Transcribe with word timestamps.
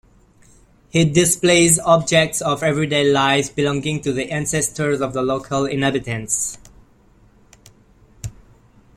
It 0.93 1.13
displays 1.13 1.77
objects 1.77 2.41
of 2.41 2.63
everyday 2.63 3.03
life 3.11 3.55
belonging 3.55 4.01
to 4.01 4.11
the 4.11 4.31
ancestors 4.31 4.99
of 4.99 5.13
the 5.13 5.21
local 5.21 5.67
inhabitants. 5.67 6.57